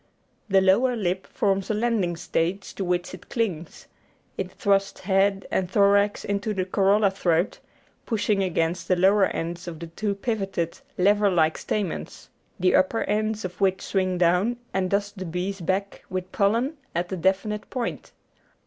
[0.49, 3.85] The lower lip forms a landing stage to which it clings;
[4.35, 7.59] it thrusts head and thorax into the corolla throat,
[8.07, 12.29] pushing against the lower ends of the two pivoted, lever like stamens,
[12.59, 17.11] the upper ends of which swing down and dust the bee's back with pollen at
[17.11, 18.11] a definite point.